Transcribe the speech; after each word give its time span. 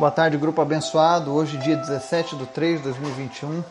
Boa 0.00 0.10
tarde, 0.10 0.38
grupo 0.38 0.62
abençoado. 0.62 1.30
Hoje, 1.30 1.58
dia 1.58 1.76
17 1.76 2.34
de 2.34 2.46
3 2.46 2.78
de 2.78 2.84
2021. 2.84 3.62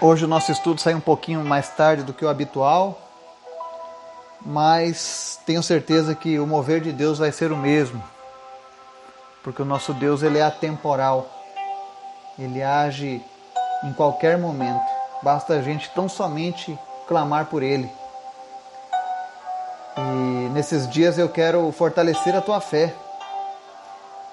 Hoje 0.00 0.24
o 0.24 0.28
nosso 0.28 0.50
estudo 0.50 0.80
sai 0.80 0.94
um 0.94 1.00
pouquinho 1.00 1.44
mais 1.44 1.68
tarde 1.68 2.02
do 2.02 2.12
que 2.12 2.24
o 2.24 2.28
habitual, 2.28 2.98
mas 4.44 5.38
tenho 5.46 5.62
certeza 5.62 6.12
que 6.12 6.40
o 6.40 6.46
mover 6.46 6.80
de 6.80 6.90
Deus 6.90 7.18
vai 7.18 7.30
ser 7.30 7.52
o 7.52 7.56
mesmo, 7.56 8.02
porque 9.44 9.62
o 9.62 9.64
nosso 9.64 9.94
Deus 9.94 10.24
ele 10.24 10.38
é 10.38 10.42
atemporal, 10.42 11.30
ele 12.36 12.60
age 12.60 13.22
em 13.84 13.92
qualquer 13.92 14.38
momento, 14.38 14.82
basta 15.22 15.52
a 15.52 15.62
gente 15.62 15.88
tão 15.90 16.08
somente 16.08 16.76
clamar 17.06 17.46
por 17.46 17.62
Ele. 17.62 17.88
E 19.96 20.48
nesses 20.48 20.90
dias 20.90 21.16
eu 21.16 21.28
quero 21.28 21.70
fortalecer 21.70 22.34
a 22.34 22.40
tua 22.40 22.60
fé 22.60 22.92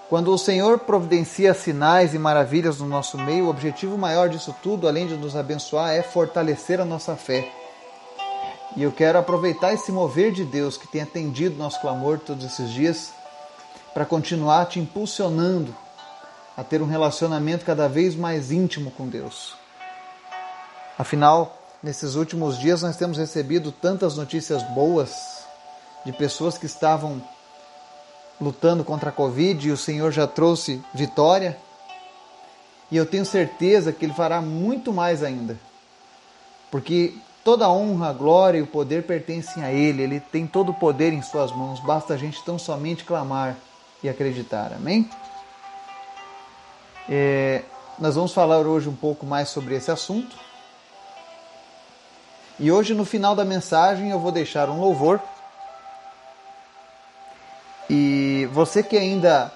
quando 0.09 0.33
o 0.33 0.37
Senhor 0.37 0.79
providencia 0.79 1.53
sinais 1.53 2.13
e 2.13 2.19
maravilhas 2.19 2.79
no 2.79 2.87
nosso 2.87 3.17
meio, 3.17 3.45
o 3.45 3.49
objetivo 3.49 3.97
maior 3.97 4.29
disso 4.29 4.55
tudo, 4.63 4.87
além 4.87 5.05
de 5.05 5.17
nos 5.17 5.35
abençoar, 5.35 5.93
é 5.93 6.01
fortalecer 6.01 6.79
a 6.79 6.85
nossa 6.85 7.15
fé. 7.15 7.51
E 8.75 8.83
eu 8.83 8.91
quero 8.91 9.17
aproveitar 9.17 9.73
esse 9.73 9.91
mover 9.91 10.31
de 10.31 10.45
Deus 10.45 10.77
que 10.77 10.87
tem 10.87 11.01
atendido 11.01 11.57
nosso 11.57 11.81
clamor 11.81 12.19
todos 12.19 12.45
esses 12.45 12.69
dias 12.69 13.11
para 13.93 14.05
continuar 14.05 14.67
te 14.67 14.79
impulsionando 14.79 15.75
a 16.55 16.63
ter 16.63 16.81
um 16.81 16.87
relacionamento 16.87 17.65
cada 17.65 17.89
vez 17.89 18.15
mais 18.15 18.51
íntimo 18.51 18.91
com 18.91 19.07
Deus. 19.07 19.55
Afinal, 20.97 21.57
nesses 21.83 22.15
últimos 22.15 22.57
dias 22.57 22.81
nós 22.81 22.95
temos 22.95 23.17
recebido 23.17 23.71
tantas 23.71 24.15
notícias 24.15 24.63
boas 24.73 25.43
de 26.05 26.13
pessoas 26.13 26.57
que 26.57 26.65
estavam 26.65 27.21
lutando 28.39 28.83
contra 28.83 29.09
a 29.09 29.13
Covid 29.13 29.67
e 29.67 29.71
o 29.71 29.77
Senhor 29.77 30.11
já 30.11 30.27
trouxe 30.27 30.81
vitória. 30.93 31.57
E 32.91 32.97
eu 32.97 33.05
tenho 33.05 33.25
certeza 33.25 33.91
que 33.91 34.05
Ele 34.05 34.13
fará 34.13 34.41
muito 34.41 34.93
mais 34.93 35.23
ainda. 35.23 35.59
Porque 36.71 37.13
toda 37.43 37.65
a 37.65 37.71
honra, 37.71 38.09
a 38.09 38.13
glória 38.13 38.59
e 38.59 38.61
o 38.61 38.67
poder 38.67 39.03
pertencem 39.03 39.63
a 39.63 39.71
Ele. 39.71 40.03
Ele 40.03 40.19
tem 40.19 40.47
todo 40.47 40.69
o 40.69 40.73
poder 40.73 41.11
em 41.11 41.21
Suas 41.21 41.51
mãos. 41.51 41.79
Basta 41.79 42.13
a 42.13 42.17
gente 42.17 42.43
tão 42.43 42.57
somente 42.57 43.03
clamar 43.03 43.57
e 44.03 44.07
acreditar. 44.09 44.73
Amém? 44.73 45.09
É, 47.09 47.63
nós 47.99 48.15
vamos 48.15 48.33
falar 48.33 48.59
hoje 48.59 48.87
um 48.87 48.95
pouco 48.95 49.25
mais 49.25 49.49
sobre 49.49 49.75
esse 49.75 49.89
assunto. 49.89 50.35
E 52.59 52.71
hoje, 52.71 52.93
no 52.93 53.05
final 53.05 53.35
da 53.35 53.45
mensagem, 53.45 54.09
eu 54.09 54.19
vou 54.19 54.31
deixar 54.31 54.69
um 54.69 54.79
louvor 54.79 55.21
você 58.57 58.81
que 58.81 58.97
ainda 58.97 59.53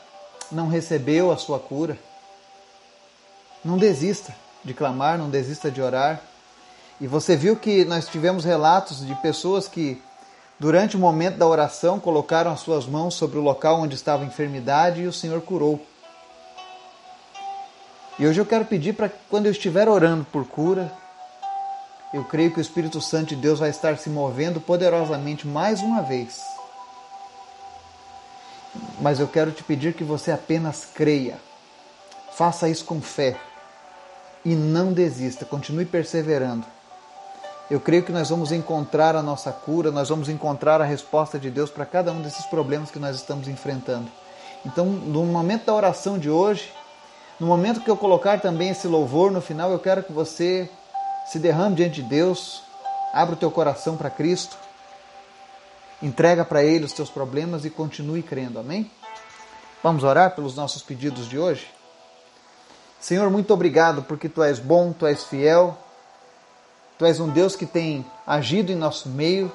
não 0.52 0.68
recebeu 0.68 1.32
a 1.32 1.38
sua 1.38 1.58
cura, 1.58 1.98
não 3.66 3.76
desista 3.76 4.32
de 4.64 4.76
clamar, 4.76 5.18
não 5.18 5.28
desista 5.28 5.72
de 5.72 5.82
orar. 5.82 6.22
E 7.00 7.08
você 7.08 7.36
viu 7.36 7.56
que 7.56 7.84
nós 7.84 8.08
tivemos 8.08 8.46
relatos 8.46 9.04
de 9.04 9.16
pessoas 9.16 9.68
que, 9.68 10.00
durante 10.60 10.96
o 10.96 11.00
momento 11.00 11.38
da 11.38 11.48
oração, 11.48 12.00
colocaram 12.00 12.52
as 12.52 12.60
suas 12.60 12.86
mãos 12.86 13.16
sobre 13.16 13.40
o 13.40 13.42
local 13.42 13.82
onde 13.82 13.96
estava 13.96 14.22
a 14.22 14.28
enfermidade 14.28 15.02
e 15.02 15.08
o 15.08 15.14
Senhor 15.14 15.42
curou. 15.42 15.84
E 18.20 18.28
hoje 18.28 18.40
eu 18.40 18.46
quero 18.46 18.66
pedir 18.66 18.94
para 18.94 19.10
que, 19.10 19.18
quando 19.32 19.48
eu 19.48 19.52
estiver 19.52 19.90
orando 19.90 20.26
por 20.26 20.46
cura, 20.46 20.94
eu 22.14 22.24
creio 22.26 22.52
que 22.52 22.60
o 22.60 22.62
Espírito 22.62 23.02
Santo 23.02 23.30
de 23.30 23.38
Deus 23.38 23.58
vai 23.58 23.72
estar 23.72 23.98
se 23.98 24.12
movendo 24.12 24.62
poderosamente 24.62 25.48
mais 25.48 25.82
uma 25.82 26.04
vez 26.04 26.51
mas 29.02 29.20
eu 29.20 29.28
quero 29.28 29.52
te 29.52 29.64
pedir 29.64 29.96
que 29.96 30.04
você 30.04 30.32
apenas 30.32 30.86
creia. 30.86 31.38
Faça 32.34 32.70
isso 32.70 32.86
com 32.86 33.02
fé 33.02 33.36
e 34.46 34.54
não 34.54 34.94
desista, 34.94 35.44
continue 35.44 35.86
perseverando. 35.86 36.66
Eu 37.70 37.80
creio 37.80 38.04
que 38.04 38.12
nós 38.12 38.30
vamos 38.30 38.52
encontrar 38.52 39.16
a 39.16 39.22
nossa 39.22 39.52
cura, 39.52 39.92
nós 39.92 40.10
vamos 40.10 40.30
encontrar 40.30 40.80
a 40.82 40.86
resposta 40.86 41.40
de 41.40 41.50
Deus 41.50 41.72
para 41.72 41.86
cada 41.86 42.12
um 42.12 42.22
desses 42.22 42.46
problemas 42.46 42.92
que 42.92 43.00
nós 43.00 43.16
estamos 43.16 43.48
enfrentando. 43.48 44.08
Então, 44.66 44.86
no 44.86 45.26
momento 45.26 45.66
da 45.66 45.74
oração 45.74 46.20
de 46.20 46.30
hoje, 46.30 46.72
no 47.40 47.48
momento 47.48 47.82
que 47.82 47.90
eu 47.90 47.98
colocar 47.98 48.40
também 48.40 48.70
esse 48.70 48.88
louvor 48.88 49.32
no 49.32 49.42
final, 49.42 49.72
eu 49.72 49.80
quero 49.80 50.04
que 50.04 50.12
você 50.12 50.70
se 51.26 51.40
derrame 51.40 51.76
diante 51.76 52.02
de 52.02 52.08
Deus, 52.08 52.62
abra 53.14 53.34
o 53.34 53.38
teu 53.38 53.50
coração 53.50 53.98
para 53.98 54.10
Cristo 54.10 54.58
Entrega 56.02 56.44
para 56.44 56.64
Ele 56.64 56.86
os 56.86 56.94
teus 56.94 57.10
problemas 57.10 57.64
e 57.66 57.70
continue 57.70 58.24
crendo. 58.24 58.60
Amém? 58.60 58.90
Vamos 59.84 60.04
orar 60.04 60.36
pelos 60.36 60.56
nossos 60.56 60.82
pedidos 60.82 61.28
de 61.28 61.38
hoje? 61.38 61.68
Senhor, 63.00 63.30
muito 63.30 63.54
obrigado 63.54 64.04
porque 64.04 64.30
Tu 64.30 64.44
és 64.44 64.60
bom, 64.60 64.94
Tu 64.94 65.08
és 65.08 65.24
fiel, 65.24 65.78
Tu 67.00 67.06
és 67.06 67.20
um 67.20 67.28
Deus 67.30 67.56
que 67.56 67.66
tem 67.66 68.06
agido 68.28 68.72
em 68.72 68.76
nosso 68.76 69.10
meio. 69.10 69.52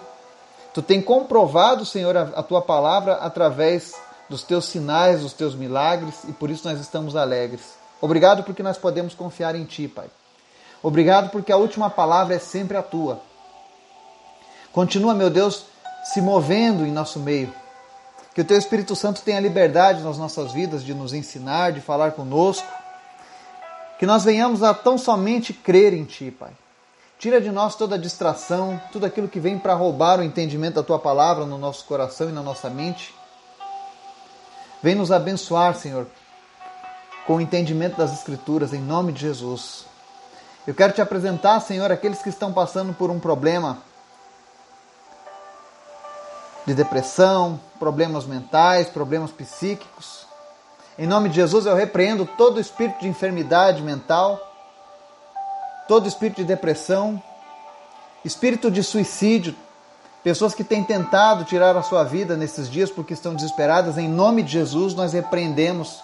Tu 0.75 0.83
tem 0.83 1.01
comprovado, 1.01 1.87
Senhor, 1.87 2.17
a, 2.17 2.43
Tua 2.43 2.61
palavra 2.61 3.15
através 3.15 3.95
dos 4.29 4.43
Teus 4.43 4.65
sinais, 4.65 5.21
dos 5.21 5.33
Teus 5.33 5.55
milagres 5.55 6.25
e 6.29 6.33
por 6.33 6.51
isso 6.51 6.69
nós 6.69 6.81
estamos 6.81 7.15
alegres. 7.15 7.77
Obrigado 8.01 8.43
porque 8.43 8.65
nós 8.65 8.77
podemos 8.77 9.15
confiar 9.15 9.55
em 9.55 9.65
Ti, 9.65 9.87
Pai. 9.87 10.11
Obrigado 10.83 11.31
porque 11.31 11.53
a 11.53 11.56
última 11.56 11.89
palavra 11.89 12.35
é 12.35 12.39
sempre 12.41 12.77
a 12.77 12.83
Tua. 12.83 13.21
Continua, 14.73 15.15
meu 15.15 15.31
Deus, 15.31 15.67
se 16.12 16.21
movendo 16.21 16.87
em 16.87 16.93
nosso 16.93 17.19
meio. 17.19 17.53
Que 18.34 18.41
o 18.41 18.44
Teu 18.44 18.56
Espírito 18.56 18.94
Santo 18.94 19.22
tenha 19.22 19.41
liberdade 19.41 20.03
nas 20.03 20.19
nossas 20.19 20.53
vidas 20.53 20.84
de 20.84 20.94
nos 20.94 21.12
ensinar, 21.12 21.72
de 21.72 21.81
falar 21.81 22.12
conosco. 22.12 22.67
Que 23.99 24.06
nós 24.06 24.25
venhamos 24.25 24.62
a 24.62 24.75
tão 24.75 24.99
somente 24.99 25.53
crer 25.53 25.94
em 25.94 26.05
Ti, 26.05 26.31
Pai. 26.31 26.53
Tira 27.19 27.41
de 27.41 27.50
nós 27.50 27.75
toda 27.75 27.99
distração, 27.99 28.81
tudo 28.93 29.06
aquilo 29.06 29.27
que 29.27 29.41
vem 29.41 29.59
para 29.59 29.72
roubar 29.75 30.21
o 30.21 30.22
entendimento 30.22 30.75
da 30.75 30.83
Tua 30.83 30.99
palavra 30.99 31.47
no 31.47 31.56
nosso 31.56 31.84
coração 31.87 32.28
e 32.28 32.33
na 32.33 32.43
nossa 32.43 32.69
mente. 32.69 33.15
Vem 34.83 34.94
nos 34.94 35.11
abençoar, 35.11 35.75
Senhor, 35.75 36.06
com 37.27 37.37
o 37.37 37.41
entendimento 37.41 37.97
das 37.97 38.12
Escrituras, 38.12 38.75
em 38.75 38.81
nome 38.81 39.12
de 39.12 39.23
Jesus. 39.23 39.87
Eu 40.67 40.75
quero 40.75 40.93
te 40.93 41.00
apresentar, 41.00 41.59
Senhor, 41.61 41.91
aqueles 41.91 42.21
que 42.23 42.28
estão 42.28 42.53
passando 42.53 42.93
por 42.93 43.11
um 43.11 43.19
problema 43.19 43.83
de 46.66 46.75
depressão, 46.75 47.60
problemas 47.78 48.27
mentais, 48.27 48.88
problemas 48.88 49.31
psíquicos. 49.31 50.27
Em 50.99 51.06
nome 51.06 51.28
de 51.28 51.37
Jesus, 51.37 51.65
eu 51.66 51.77
repreendo 51.77 52.27
todo 52.27 52.60
espírito 52.60 53.00
de 53.00 53.09
enfermidade 53.09 53.82
mental, 53.82 54.41
todo 55.87 56.09
espírito 56.09 56.38
de 56.38 56.44
depressão, 56.44 57.22
espírito 58.25 58.71
de 58.71 58.82
suicídio, 58.82 59.55
pessoas 60.25 60.55
que 60.55 60.65
têm 60.65 60.82
tentado 60.82 61.44
tirar 61.44 61.76
a 61.76 61.82
sua 61.82 62.03
vida 62.03 62.37
nesses 62.37 62.69
dias 62.69 62.91
porque 62.91 63.15
estão 63.15 63.34
desesperadas. 63.34 63.97
Em 63.97 64.09
nome 64.09 64.43
de 64.43 64.53
Jesus, 64.53 64.94
nós 64.94 65.12
repreendemos 65.12 66.03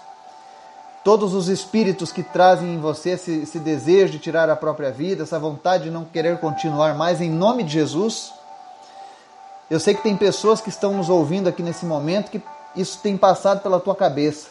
todos 1.02 1.34
os 1.34 1.48
espíritos 1.48 2.12
que 2.12 2.22
trazem 2.22 2.74
em 2.74 2.78
você 2.78 3.10
esse, 3.10 3.32
esse 3.42 3.58
desejo 3.58 4.12
de 4.12 4.18
tirar 4.20 4.48
a 4.48 4.54
própria 4.54 4.92
vida, 4.92 5.24
essa 5.24 5.40
vontade 5.40 5.84
de 5.84 5.90
não 5.90 6.04
querer 6.04 6.38
continuar 6.38 6.94
mais. 6.94 7.20
Em 7.20 7.30
nome 7.30 7.64
de 7.64 7.72
Jesus. 7.72 8.32
Eu 9.72 9.80
sei 9.80 9.94
que 9.94 10.02
tem 10.02 10.14
pessoas 10.14 10.60
que 10.60 10.68
estão 10.68 10.92
nos 10.92 11.08
ouvindo 11.08 11.48
aqui 11.48 11.62
nesse 11.62 11.86
momento 11.86 12.30
que 12.30 12.42
isso 12.76 12.98
tem 13.02 13.16
passado 13.16 13.62
pela 13.62 13.80
tua 13.80 13.96
cabeça. 13.96 14.48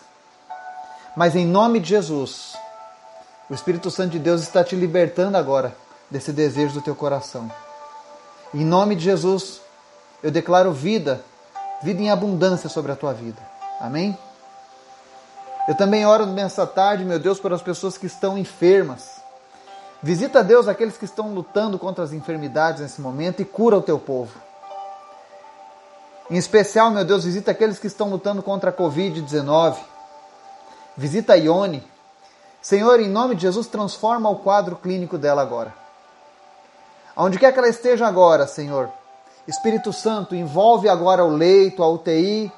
Mas 1.15 1.35
em 1.35 1.45
nome 1.45 1.79
de 1.79 1.89
Jesus, 1.89 2.55
o 3.47 3.53
Espírito 3.53 3.91
Santo 3.91 4.09
de 4.09 4.17
Deus 4.17 4.41
está 4.41 4.63
te 4.63 4.75
libertando 4.75 5.37
agora 5.37 5.75
desse 6.09 6.33
desejo 6.33 6.73
do 6.73 6.81
teu 6.81 6.95
coração. 6.95 7.51
Em 8.51 8.65
nome 8.65 8.95
de 8.95 9.03
Jesus, 9.03 9.61
eu 10.23 10.31
declaro 10.31 10.73
vida, 10.73 11.23
vida 11.83 12.01
em 12.01 12.09
abundância 12.09 12.67
sobre 12.67 12.91
a 12.91 12.95
tua 12.95 13.13
vida. 13.13 13.43
Amém? 13.79 14.17
Eu 15.67 15.75
também 15.75 16.03
oro 16.03 16.25
nessa 16.25 16.65
tarde, 16.65 17.05
meu 17.05 17.19
Deus, 17.19 17.39
para 17.39 17.53
as 17.53 17.61
pessoas 17.61 17.95
que 17.95 18.07
estão 18.07 18.39
enfermas. 18.39 19.21
Visita, 20.01 20.43
Deus, 20.43 20.67
aqueles 20.67 20.97
que 20.97 21.05
estão 21.05 21.31
lutando 21.31 21.77
contra 21.77 22.03
as 22.03 22.11
enfermidades 22.11 22.81
nesse 22.81 22.99
momento 22.99 23.39
e 23.39 23.45
cura 23.45 23.77
o 23.77 23.83
teu 23.83 23.99
povo. 23.99 24.49
Em 26.31 26.37
especial, 26.37 26.89
meu 26.89 27.03
Deus, 27.03 27.25
visita 27.25 27.51
aqueles 27.51 27.77
que 27.77 27.87
estão 27.87 28.09
lutando 28.09 28.41
contra 28.41 28.69
a 28.69 28.73
Covid-19. 28.73 29.75
Visita 30.95 31.33
a 31.33 31.35
Ione. 31.35 31.85
Senhor, 32.61 33.01
em 33.01 33.09
nome 33.09 33.35
de 33.35 33.41
Jesus, 33.41 33.67
transforma 33.67 34.29
o 34.29 34.37
quadro 34.37 34.77
clínico 34.77 35.17
dela 35.17 35.41
agora. 35.41 35.73
Aonde 37.17 37.37
quer 37.37 37.51
que 37.51 37.59
ela 37.59 37.67
esteja 37.67 38.07
agora, 38.07 38.47
Senhor, 38.47 38.89
Espírito 39.45 39.91
Santo, 39.91 40.33
envolve 40.33 40.87
agora 40.87 41.25
o 41.25 41.35
leito, 41.35 41.83
a 41.83 41.89
UTI, 41.89 42.49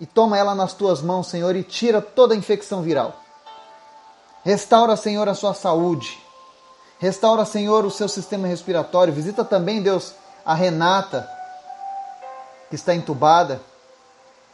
e 0.00 0.04
toma 0.04 0.36
ela 0.36 0.52
nas 0.52 0.72
tuas 0.72 1.00
mãos, 1.00 1.28
Senhor, 1.28 1.54
e 1.54 1.62
tira 1.62 2.02
toda 2.02 2.34
a 2.34 2.36
infecção 2.36 2.82
viral. 2.82 3.14
Restaura, 4.42 4.96
Senhor, 4.96 5.28
a 5.28 5.34
sua 5.34 5.54
saúde. 5.54 6.20
Restaura, 6.98 7.44
Senhor, 7.44 7.84
o 7.84 7.90
seu 7.90 8.08
sistema 8.08 8.48
respiratório. 8.48 9.14
Visita 9.14 9.44
também, 9.44 9.80
Deus, 9.80 10.12
a 10.44 10.54
Renata, 10.54 11.33
que 12.74 12.80
está 12.80 12.92
entubada. 12.92 13.62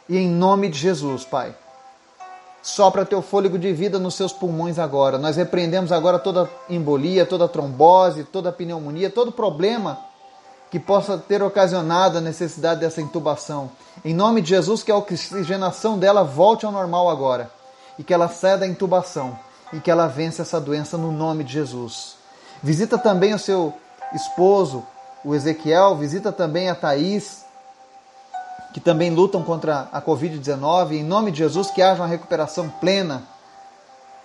E 0.07 0.15
em 0.15 0.29
nome 0.29 0.69
de 0.69 0.77
Jesus, 0.77 1.25
Pai, 1.25 1.55
Sopra 2.63 3.03
teu 3.03 3.23
fôlego 3.23 3.57
de 3.57 3.73
vida 3.73 3.97
nos 3.97 4.13
seus 4.13 4.31
pulmões 4.31 4.77
agora. 4.77 5.17
Nós 5.17 5.35
repreendemos 5.35 5.91
agora 5.91 6.19
toda 6.19 6.47
embolia, 6.69 7.25
toda 7.25 7.47
trombose, 7.47 8.23
toda 8.23 8.51
pneumonia, 8.51 9.09
todo 9.09 9.31
problema 9.31 9.97
que 10.69 10.79
possa 10.79 11.17
ter 11.17 11.41
ocasionado 11.41 12.19
a 12.19 12.21
necessidade 12.21 12.81
dessa 12.81 13.01
intubação. 13.01 13.71
Em 14.05 14.13
nome 14.13 14.41
de 14.41 14.49
Jesus, 14.49 14.83
que 14.83 14.91
a 14.91 14.95
oxigenação 14.95 15.97
dela 15.97 16.23
volte 16.23 16.63
ao 16.63 16.71
normal 16.71 17.09
agora 17.09 17.49
e 17.97 18.03
que 18.03 18.13
ela 18.13 18.27
saia 18.27 18.59
da 18.59 18.67
intubação 18.67 19.35
e 19.73 19.79
que 19.79 19.89
ela 19.89 20.05
vença 20.05 20.43
essa 20.43 20.61
doença 20.61 20.99
no 20.99 21.11
nome 21.11 21.43
de 21.43 21.53
Jesus. 21.53 22.15
Visita 22.61 22.95
também 22.95 23.33
o 23.33 23.39
seu 23.39 23.73
esposo, 24.13 24.85
o 25.25 25.33
Ezequiel, 25.33 25.95
visita 25.95 26.31
também 26.31 26.69
a 26.69 26.75
Thaís, 26.75 27.49
que 28.73 28.79
também 28.79 29.09
lutam 29.09 29.43
contra 29.43 29.89
a 29.91 30.01
Covid-19. 30.01 30.93
Em 30.93 31.03
nome 31.03 31.31
de 31.31 31.39
Jesus, 31.39 31.69
que 31.71 31.81
haja 31.81 32.01
uma 32.01 32.07
recuperação 32.07 32.69
plena, 32.69 33.23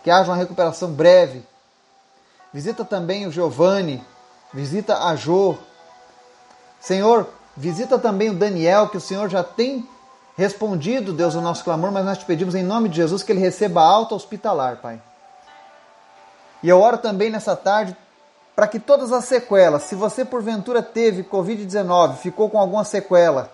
que 0.02 0.10
haja 0.10 0.30
uma 0.30 0.36
recuperação 0.36 0.90
breve. 0.90 1.42
Visita 2.52 2.84
também 2.84 3.26
o 3.26 3.32
Giovanni, 3.32 4.02
visita 4.52 5.06
a 5.06 5.16
Jo. 5.16 5.58
Senhor, 6.80 7.28
visita 7.56 7.98
também 7.98 8.30
o 8.30 8.34
Daniel, 8.34 8.88
que 8.88 8.96
o 8.96 9.00
Senhor 9.00 9.28
já 9.28 9.42
tem 9.42 9.88
respondido, 10.36 11.12
Deus, 11.12 11.34
o 11.34 11.40
nosso 11.40 11.64
clamor, 11.64 11.90
mas 11.90 12.04
nós 12.04 12.18
te 12.18 12.24
pedimos 12.24 12.54
em 12.54 12.62
nome 12.62 12.88
de 12.88 12.96
Jesus 12.96 13.22
que 13.22 13.32
ele 13.32 13.40
receba 13.40 13.82
alta 13.82 14.14
hospitalar, 14.14 14.76
Pai. 14.76 15.00
E 16.62 16.68
eu 16.68 16.80
oro 16.80 16.98
também 16.98 17.30
nessa 17.30 17.56
tarde 17.56 17.96
para 18.54 18.66
que 18.66 18.78
todas 18.78 19.12
as 19.12 19.24
sequelas, 19.24 19.82
se 19.82 19.94
você 19.94 20.24
porventura 20.24 20.82
teve 20.82 21.22
Covid-19, 21.22 22.16
ficou 22.16 22.48
com 22.48 22.58
alguma 22.58 22.84
sequela, 22.84 23.50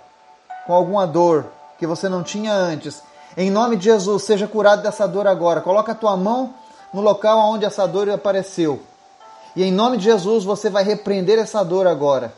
com 0.67 0.73
alguma 0.73 1.07
dor 1.07 1.47
que 1.79 1.87
você 1.87 2.09
não 2.09 2.23
tinha 2.23 2.53
antes, 2.53 3.03
em 3.37 3.51
nome 3.51 3.77
de 3.77 3.85
Jesus, 3.85 4.25
seja 4.25 4.47
curado 4.47 4.83
dessa 4.83 5.09
dor 5.09 5.27
agora. 5.27 5.61
Coloca 5.61 5.93
a 5.93 5.95
tua 5.95 6.17
mão 6.17 6.55
no 6.93 7.01
local 7.01 7.39
onde 7.51 7.65
essa 7.65 7.87
dor 7.87 8.09
apareceu. 8.11 8.81
E 9.57 9.63
em 9.63 9.73
nome 9.73 9.97
de 9.97 10.05
Jesus, 10.05 10.45
você 10.45 10.69
vai 10.69 10.85
repreender 10.85 11.39
essa 11.39 11.65
dor 11.65 11.87
agora. 11.87 12.33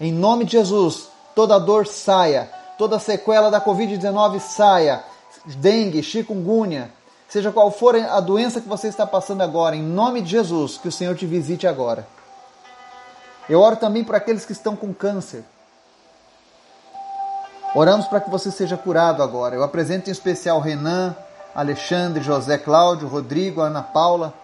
Em 0.00 0.12
nome 0.12 0.44
de 0.44 0.52
Jesus, 0.52 1.08
toda 1.34 1.58
dor 1.58 1.86
saia, 1.86 2.50
toda 2.76 2.98
sequela 2.98 3.50
da 3.50 3.60
Covid-19 3.60 4.40
saia. 4.40 5.04
Dengue, 5.44 6.02
chikungunya, 6.02 6.90
seja 7.28 7.50
qual 7.50 7.70
for 7.70 7.96
a 7.96 8.20
doença 8.20 8.60
que 8.60 8.68
você 8.68 8.88
está 8.88 9.06
passando 9.06 9.42
agora, 9.42 9.74
em 9.74 9.82
nome 9.82 10.20
de 10.20 10.30
Jesus, 10.30 10.78
que 10.78 10.88
o 10.88 10.92
Senhor 10.92 11.16
te 11.16 11.26
visite 11.26 11.66
agora. 11.66 12.06
Eu 13.48 13.60
oro 13.60 13.76
também 13.76 14.04
para 14.04 14.18
aqueles 14.18 14.44
que 14.44 14.52
estão 14.52 14.76
com 14.76 14.92
câncer. 14.92 15.44
Oramos 17.74 18.06
para 18.06 18.20
que 18.20 18.28
você 18.28 18.50
seja 18.50 18.76
curado 18.76 19.22
agora. 19.22 19.54
Eu 19.54 19.62
apresento 19.62 20.10
em 20.10 20.12
especial 20.12 20.60
Renan, 20.60 21.16
Alexandre, 21.54 22.22
José 22.22 22.58
Cláudio, 22.58 23.08
Rodrigo, 23.08 23.62
Ana 23.62 23.82
Paula. 23.82 24.34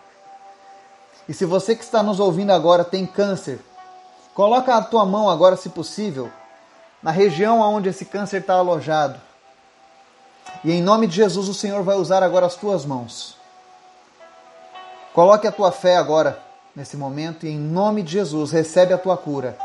E 1.28 1.34
se 1.34 1.44
você 1.44 1.76
que 1.76 1.84
está 1.84 2.02
nos 2.02 2.20
ouvindo 2.20 2.52
agora 2.52 2.84
tem 2.84 3.04
câncer, 3.04 3.60
coloca 4.34 4.74
a 4.74 4.82
tua 4.82 5.04
mão 5.04 5.28
agora, 5.28 5.56
se 5.56 5.68
possível, 5.68 6.30
na 7.02 7.10
região 7.10 7.60
onde 7.60 7.90
esse 7.90 8.06
câncer 8.06 8.40
está 8.40 8.54
alojado. 8.54 9.20
E 10.64 10.72
em 10.72 10.82
nome 10.82 11.06
de 11.06 11.16
Jesus, 11.16 11.48
o 11.48 11.54
Senhor 11.54 11.82
vai 11.82 11.96
usar 11.96 12.22
agora 12.22 12.46
as 12.46 12.54
tuas 12.54 12.86
mãos. 12.86 13.36
Coloque 15.12 15.46
a 15.46 15.52
tua 15.52 15.70
fé 15.70 15.96
agora, 15.96 16.42
nesse 16.74 16.96
momento, 16.96 17.44
e 17.44 17.50
em 17.50 17.58
nome 17.58 18.02
de 18.02 18.12
Jesus, 18.12 18.52
recebe 18.52 18.94
a 18.94 18.98
tua 18.98 19.18
cura. 19.18 19.58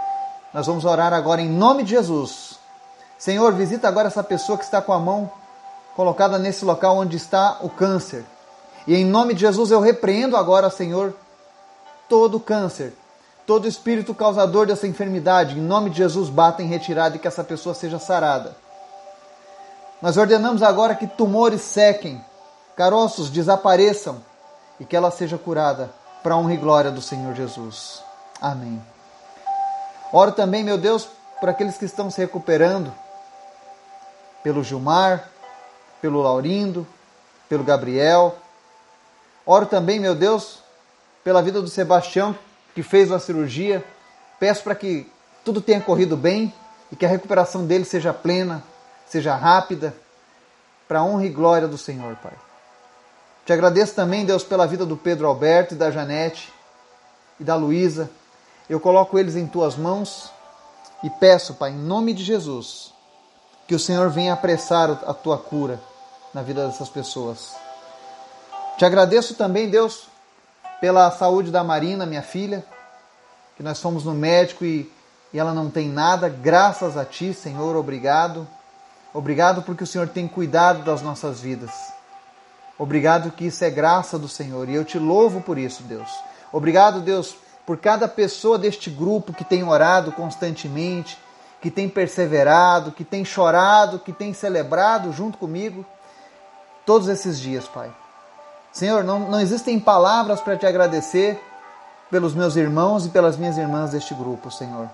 Nós 0.53 0.67
vamos 0.67 0.83
orar 0.83 1.13
agora 1.13 1.41
em 1.41 1.49
nome 1.49 1.83
de 1.83 1.91
Jesus. 1.91 2.61
Senhor, 3.23 3.53
visita 3.53 3.87
agora 3.87 4.09
essa 4.09 4.21
pessoa 4.21 4.57
que 4.57 4.65
está 4.65 4.81
com 4.81 4.91
a 4.91 4.99
mão 4.99 5.31
colocada 5.95 6.37
nesse 6.37 6.65
local 6.65 6.97
onde 6.97 7.15
está 7.15 7.57
o 7.61 7.69
câncer. 7.69 8.25
E 8.85 8.93
em 8.93 9.05
nome 9.05 9.33
de 9.33 9.39
Jesus 9.39 9.71
eu 9.71 9.79
repreendo 9.79 10.35
agora, 10.35 10.69
Senhor, 10.69 11.15
todo 12.09 12.37
câncer, 12.37 12.91
todo 13.47 13.65
espírito 13.65 14.13
causador 14.13 14.67
dessa 14.67 14.87
enfermidade. 14.87 15.57
Em 15.57 15.61
nome 15.61 15.89
de 15.89 15.99
Jesus, 15.99 16.27
bata 16.27 16.61
em 16.61 16.67
retirada 16.67 17.15
e 17.15 17.19
que 17.19 17.25
essa 17.25 17.45
pessoa 17.45 17.73
seja 17.73 17.97
sarada. 17.97 18.57
Nós 20.01 20.17
ordenamos 20.17 20.61
agora 20.61 20.93
que 20.93 21.07
tumores 21.07 21.61
sequem, 21.61 22.21
caroços 22.75 23.29
desapareçam 23.29 24.17
e 24.77 24.83
que 24.83 24.97
ela 24.97 25.11
seja 25.11 25.37
curada 25.37 25.89
para 26.21 26.33
a 26.33 26.37
honra 26.37 26.55
e 26.55 26.57
glória 26.57 26.91
do 26.91 27.01
Senhor 27.01 27.33
Jesus. 27.33 28.03
Amém. 28.41 28.83
Oro 30.11 30.33
também, 30.33 30.61
meu 30.61 30.77
Deus, 30.77 31.07
por 31.39 31.47
aqueles 31.47 31.77
que 31.77 31.85
estão 31.85 32.11
se 32.11 32.19
recuperando, 32.19 32.93
pelo 34.43 34.63
Gilmar, 34.63 35.29
pelo 36.01 36.21
Laurindo, 36.21 36.85
pelo 37.47 37.63
Gabriel. 37.63 38.35
Oro 39.45 39.65
também, 39.65 39.99
meu 39.99 40.13
Deus, 40.13 40.59
pela 41.23 41.41
vida 41.41 41.61
do 41.61 41.67
Sebastião, 41.67 42.37
que 42.75 42.83
fez 42.83 43.11
a 43.11 43.19
cirurgia. 43.19 43.83
Peço 44.39 44.63
para 44.63 44.75
que 44.75 45.09
tudo 45.43 45.61
tenha 45.61 45.81
corrido 45.81 46.17
bem 46.17 46.53
e 46.91 46.95
que 46.95 47.05
a 47.05 47.09
recuperação 47.09 47.65
dele 47.65 47.85
seja 47.85 48.13
plena, 48.13 48.63
seja 49.05 49.35
rápida, 49.35 49.95
para 50.87 50.99
a 50.99 51.03
honra 51.03 51.25
e 51.25 51.29
glória 51.29 51.67
do 51.67 51.77
Senhor, 51.77 52.15
Pai. 52.17 52.33
Te 53.45 53.51
agradeço 53.51 53.95
também, 53.95 54.25
Deus, 54.25 54.43
pela 54.43 54.67
vida 54.67 54.85
do 54.85 54.95
Pedro 54.95 55.27
Alberto 55.27 55.73
e 55.73 55.77
da 55.77 55.91
Janete 55.91 56.51
e 57.39 57.43
da 57.43 57.55
Luísa. 57.55 58.09
Eu 58.69 58.79
coloco 58.79 59.17
eles 59.17 59.35
em 59.35 59.47
tuas 59.47 59.75
mãos 59.75 60.31
e 61.03 61.09
peço, 61.09 61.55
Pai, 61.55 61.71
em 61.71 61.77
nome 61.77 62.13
de 62.13 62.23
Jesus, 62.23 62.92
que 63.67 63.75
o 63.75 63.79
Senhor 63.79 64.09
venha 64.09 64.33
apressar 64.33 64.91
a 65.05 65.13
tua 65.13 65.37
cura 65.37 65.79
na 66.33 66.41
vida 66.41 66.67
dessas 66.67 66.89
pessoas. 66.89 67.55
Te 68.77 68.85
agradeço 68.85 69.35
também, 69.35 69.69
Deus, 69.69 70.07
pela 70.81 71.09
saúde 71.11 71.51
da 71.51 71.63
Marina, 71.63 72.05
minha 72.05 72.23
filha, 72.23 72.65
que 73.55 73.63
nós 73.63 73.79
fomos 73.79 74.03
no 74.03 74.13
médico 74.13 74.65
e, 74.65 74.91
e 75.31 75.39
ela 75.39 75.53
não 75.53 75.69
tem 75.69 75.87
nada. 75.87 76.27
Graças 76.27 76.97
a 76.97 77.05
Ti, 77.05 77.33
Senhor, 77.33 77.75
obrigado. 77.75 78.47
Obrigado 79.13 79.61
porque 79.61 79.83
o 79.83 79.87
Senhor 79.87 80.07
tem 80.07 80.27
cuidado 80.27 80.83
das 80.83 81.01
nossas 81.01 81.39
vidas. 81.39 81.71
Obrigado 82.77 83.31
que 83.31 83.45
isso 83.45 83.63
é 83.63 83.69
graça 83.69 84.17
do 84.17 84.27
Senhor 84.27 84.67
e 84.67 84.73
eu 84.73 84.83
te 84.83 84.97
louvo 84.97 85.39
por 85.39 85.57
isso, 85.57 85.83
Deus. 85.83 86.09
Obrigado, 86.51 86.99
Deus, 86.99 87.35
por 87.65 87.77
cada 87.77 88.07
pessoa 88.07 88.57
deste 88.57 88.89
grupo 88.89 89.31
que 89.31 89.43
tem 89.43 89.63
orado 89.63 90.11
constantemente, 90.11 91.17
que 91.63 91.71
tem 91.71 91.87
perseverado, 91.87 92.91
que 92.91 93.05
tem 93.05 93.23
chorado, 93.23 93.97
que 93.97 94.11
tem 94.11 94.33
celebrado 94.33 95.13
junto 95.13 95.37
comigo 95.37 95.85
todos 96.85 97.07
esses 97.07 97.39
dias, 97.39 97.65
Pai. 97.69 97.89
Senhor, 98.73 99.01
não, 99.01 99.31
não 99.31 99.39
existem 99.39 99.79
palavras 99.79 100.41
para 100.41 100.57
te 100.57 100.65
agradecer 100.65 101.41
pelos 102.11 102.33
meus 102.33 102.57
irmãos 102.57 103.05
e 103.05 103.09
pelas 103.09 103.37
minhas 103.37 103.57
irmãs 103.57 103.91
deste 103.91 104.13
grupo, 104.13 104.51
Senhor. 104.51 104.89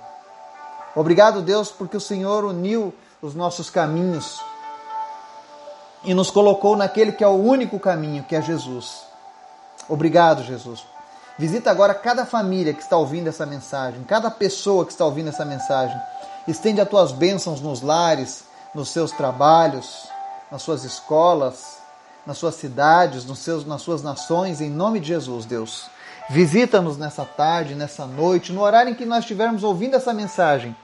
Obrigado, 0.95 1.41
Deus, 1.41 1.71
porque 1.71 1.97
o 1.97 1.99
Senhor 1.99 2.45
uniu 2.45 2.93
os 3.19 3.33
nossos 3.33 3.71
caminhos 3.71 4.39
e 6.03 6.13
nos 6.13 6.29
colocou 6.29 6.77
naquele 6.77 7.13
que 7.13 7.23
é 7.23 7.27
o 7.27 7.31
único 7.31 7.79
caminho, 7.79 8.23
que 8.25 8.35
é 8.35 8.43
Jesus. 8.43 9.05
Obrigado, 9.87 10.43
Jesus. 10.43 10.85
Visita 11.39 11.71
agora 11.71 11.93
cada 11.93 12.25
família 12.25 12.73
que 12.73 12.81
está 12.81 12.97
ouvindo 12.97 13.29
essa 13.29 13.45
mensagem, 13.45 14.03
cada 14.03 14.29
pessoa 14.29 14.85
que 14.85 14.91
está 14.91 15.05
ouvindo 15.05 15.29
essa 15.29 15.45
mensagem. 15.45 15.97
Estende 16.45 16.81
as 16.81 16.89
tuas 16.89 17.13
bênçãos 17.13 17.61
nos 17.61 17.81
lares, 17.81 18.43
nos 18.75 18.89
seus 18.89 19.09
trabalhos, 19.13 20.09
nas 20.51 20.61
suas 20.61 20.83
escolas, 20.83 21.77
nas 22.25 22.37
suas 22.37 22.55
cidades, 22.55 23.23
nos 23.23 23.39
seus, 23.39 23.65
nas 23.65 23.81
suas 23.81 24.03
nações, 24.03 24.59
em 24.59 24.69
nome 24.69 24.99
de 24.99 25.07
Jesus, 25.07 25.45
Deus. 25.45 25.89
Visita-nos 26.29 26.97
nessa 26.97 27.23
tarde, 27.23 27.73
nessa 27.73 28.05
noite, 28.05 28.51
no 28.51 28.61
horário 28.61 28.91
em 28.91 28.95
que 28.95 29.05
nós 29.05 29.19
estivermos 29.19 29.63
ouvindo 29.63 29.95
essa 29.95 30.13
mensagem 30.13 30.75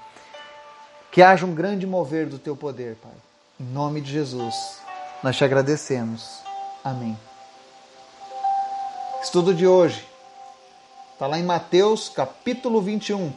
que 1.12 1.22
haja 1.22 1.46
um 1.46 1.54
grande 1.54 1.86
mover 1.86 2.28
do 2.28 2.40
teu 2.40 2.56
poder, 2.56 2.96
Pai. 3.04 3.12
Em 3.60 3.66
nome 3.66 4.00
de 4.00 4.10
Jesus, 4.10 4.56
nós 5.22 5.36
te 5.36 5.44
agradecemos. 5.44 6.40
Amém. 6.82 7.20
Estudo 9.22 9.54
de 9.54 9.68
hoje 9.68 10.14
está 11.15 11.25
lá 11.25 11.39
em 11.39 11.43
Mateus 11.43 12.07
capítulo 12.07 12.79
21. 12.79 13.34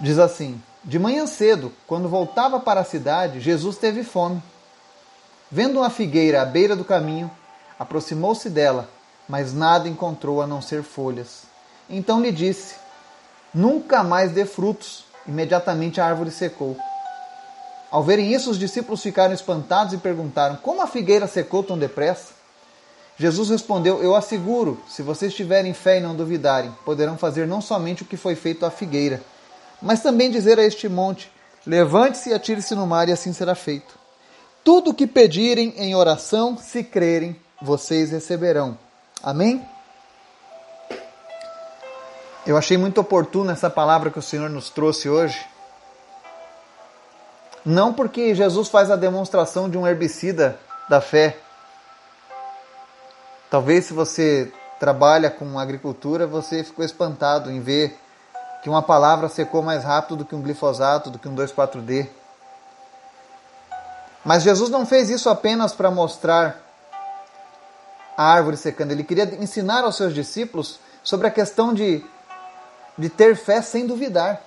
Diz 0.00 0.18
assim: 0.18 0.58
De 0.82 0.98
manhã 0.98 1.26
cedo, 1.26 1.70
quando 1.86 2.08
voltava 2.08 2.58
para 2.58 2.80
a 2.80 2.84
cidade, 2.84 3.38
Jesus 3.38 3.76
teve 3.76 4.02
fome. 4.02 4.42
Vendo 5.50 5.80
uma 5.80 5.90
figueira 5.90 6.40
à 6.40 6.46
beira 6.46 6.74
do 6.74 6.84
caminho, 6.84 7.30
aproximou-se 7.78 8.48
dela, 8.48 8.88
mas 9.28 9.52
nada 9.52 9.88
encontrou 9.88 10.40
a 10.40 10.46
não 10.46 10.62
ser 10.62 10.82
folhas. 10.82 11.42
Então 11.90 12.22
lhe 12.22 12.32
disse: 12.32 12.76
Nunca 13.52 14.02
mais 14.02 14.32
dê 14.32 14.46
frutos 14.46 15.04
Imediatamente 15.26 16.00
a 16.00 16.06
árvore 16.06 16.30
secou. 16.30 16.76
Ao 17.90 18.02
verem 18.02 18.32
isso, 18.32 18.50
os 18.50 18.58
discípulos 18.58 19.02
ficaram 19.02 19.32
espantados 19.32 19.92
e 19.92 19.98
perguntaram: 19.98 20.56
Como 20.56 20.82
a 20.82 20.86
figueira 20.86 21.26
secou 21.26 21.62
tão 21.62 21.78
depressa? 21.78 22.32
Jesus 23.16 23.50
respondeu: 23.50 24.02
Eu 24.02 24.16
asseguro, 24.16 24.80
se 24.88 25.02
vocês 25.02 25.34
tiverem 25.34 25.74
fé 25.74 25.98
e 25.98 26.00
não 26.00 26.14
duvidarem, 26.14 26.74
poderão 26.84 27.16
fazer 27.18 27.46
não 27.46 27.60
somente 27.60 28.02
o 28.02 28.06
que 28.06 28.16
foi 28.16 28.34
feito 28.34 28.64
à 28.64 28.70
figueira, 28.70 29.22
mas 29.80 30.00
também 30.00 30.30
dizer 30.30 30.58
a 30.58 30.64
este 30.64 30.88
monte: 30.88 31.30
Levante-se 31.66 32.30
e 32.30 32.34
atire-se 32.34 32.74
no 32.74 32.86
mar, 32.86 33.08
e 33.08 33.12
assim 33.12 33.32
será 33.32 33.54
feito. 33.54 34.00
tudo 34.64 34.90
o 34.90 34.94
que 34.94 35.06
pedirem 35.06 35.74
em 35.76 35.94
oração, 35.94 36.56
se 36.56 36.84
crerem, 36.84 37.36
vocês 37.60 38.10
receberão. 38.10 38.78
Amém? 39.22 39.64
Eu 42.44 42.56
achei 42.56 42.76
muito 42.76 43.00
oportuna 43.00 43.52
essa 43.52 43.70
palavra 43.70 44.10
que 44.10 44.18
o 44.18 44.22
Senhor 44.22 44.50
nos 44.50 44.68
trouxe 44.68 45.08
hoje. 45.08 45.38
Não 47.64 47.92
porque 47.92 48.34
Jesus 48.34 48.68
faz 48.68 48.90
a 48.90 48.96
demonstração 48.96 49.70
de 49.70 49.78
um 49.78 49.86
herbicida 49.86 50.58
da 50.88 51.00
fé. 51.00 51.38
Talvez 53.52 53.84
se 53.84 53.92
você 53.92 54.50
trabalha 54.80 55.30
com 55.30 55.58
agricultura, 55.58 56.26
você 56.26 56.64
ficou 56.64 56.82
espantado 56.82 57.50
em 57.50 57.60
ver 57.60 57.94
que 58.62 58.70
uma 58.70 58.80
palavra 58.80 59.28
secou 59.28 59.62
mais 59.62 59.84
rápido 59.84 60.16
do 60.16 60.24
que 60.24 60.34
um 60.34 60.40
glifosato, 60.40 61.10
do 61.10 61.18
que 61.18 61.28
um 61.28 61.36
2,4-D. 61.36 62.08
Mas 64.24 64.42
Jesus 64.42 64.70
não 64.70 64.86
fez 64.86 65.10
isso 65.10 65.28
apenas 65.28 65.74
para 65.74 65.90
mostrar 65.90 66.62
a 68.16 68.24
árvore 68.24 68.56
secando. 68.56 68.92
Ele 68.92 69.04
queria 69.04 69.24
ensinar 69.38 69.84
aos 69.84 69.96
seus 69.96 70.14
discípulos 70.14 70.80
sobre 71.02 71.26
a 71.26 71.30
questão 71.30 71.74
de, 71.74 72.02
de 72.96 73.10
ter 73.10 73.36
fé 73.36 73.60
sem 73.60 73.86
duvidar. 73.86 74.40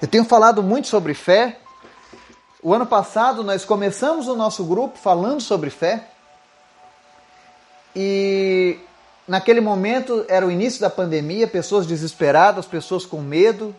Eu 0.00 0.06
tenho 0.06 0.24
falado 0.24 0.62
muito 0.62 0.86
sobre 0.86 1.12
fé. 1.12 1.58
O 2.62 2.72
ano 2.72 2.86
passado 2.86 3.42
nós 3.42 3.64
começamos 3.64 4.28
o 4.28 4.36
nosso 4.36 4.62
grupo 4.62 4.96
falando 4.96 5.40
sobre 5.40 5.70
fé. 5.70 6.06
E 7.94 8.78
naquele 9.26 9.60
momento 9.60 10.24
era 10.28 10.46
o 10.46 10.50
início 10.50 10.80
da 10.80 10.90
pandemia, 10.90 11.46
pessoas 11.46 11.86
desesperadas, 11.86 12.66
pessoas 12.66 13.04
com 13.04 13.20
medo. 13.20 13.74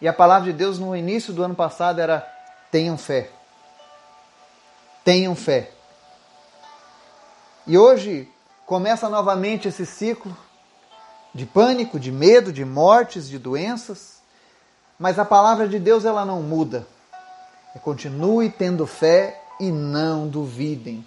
E 0.00 0.06
a 0.06 0.12
palavra 0.12 0.52
de 0.52 0.56
Deus 0.56 0.78
no 0.78 0.94
início 0.94 1.32
do 1.32 1.42
ano 1.42 1.54
passado 1.54 2.00
era: 2.00 2.26
tenham 2.70 2.98
fé. 2.98 3.30
Tenham 5.04 5.34
fé. 5.34 5.70
E 7.66 7.76
hoje 7.76 8.28
começa 8.64 9.08
novamente 9.08 9.68
esse 9.68 9.86
ciclo 9.86 10.36
de 11.34 11.44
pânico, 11.44 12.00
de 12.00 12.10
medo, 12.10 12.52
de 12.52 12.64
mortes, 12.64 13.28
de 13.28 13.38
doenças. 13.38 14.16
Mas 14.98 15.18
a 15.18 15.24
palavra 15.24 15.68
de 15.68 15.78
Deus 15.78 16.04
ela 16.04 16.24
não 16.24 16.42
muda. 16.42 16.86
É, 17.74 17.78
continue 17.78 18.48
tendo 18.48 18.86
fé 18.86 19.42
e 19.60 19.70
não 19.70 20.26
duvidem. 20.26 21.06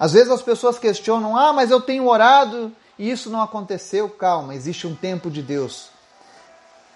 Às 0.00 0.12
vezes 0.12 0.30
as 0.30 0.40
pessoas 0.40 0.78
questionam: 0.78 1.36
ah, 1.36 1.52
mas 1.52 1.70
eu 1.70 1.78
tenho 1.78 2.08
orado 2.08 2.72
e 2.98 3.10
isso 3.10 3.28
não 3.28 3.42
aconteceu. 3.42 4.08
Calma, 4.08 4.54
existe 4.54 4.86
um 4.86 4.94
tempo 4.94 5.30
de 5.30 5.42
Deus. 5.42 5.90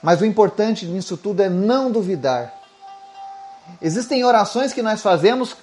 Mas 0.03 0.23
o 0.23 0.25
importante 0.25 0.87
nisso 0.87 1.19
tudo 1.19 1.43
é 1.43 1.51
não 1.51 1.91
duvidar. 1.91 2.55
Existem 3.81 4.25
orações 4.25 4.73
que 4.73 4.83
nós 4.83 5.03
fazemos 5.03 5.55